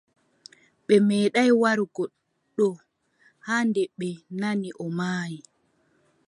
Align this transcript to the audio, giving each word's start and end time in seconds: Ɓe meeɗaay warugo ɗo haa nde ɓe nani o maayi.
Ɓe 0.85 0.95
meeɗaay 1.07 1.51
warugo 1.61 2.03
ɗo 2.55 2.67
haa 3.45 3.61
nde 3.67 3.81
ɓe 3.99 4.09
nani 4.39 4.69
o 4.83 4.85
maayi. 4.97 5.37